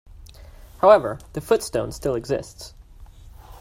[0.79, 2.73] However, the footstone still exists.